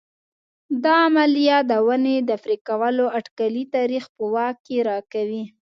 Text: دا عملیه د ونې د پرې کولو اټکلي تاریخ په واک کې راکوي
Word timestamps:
دا 0.83 0.93
عملیه 1.07 1.57
د 1.69 1.71
ونې 1.87 2.17
د 2.29 2.31
پرې 2.43 2.57
کولو 2.67 3.05
اټکلي 3.17 3.63
تاریخ 3.75 4.03
په 4.15 4.23
واک 4.33 4.55
کې 4.65 4.77
راکوي 4.89 5.43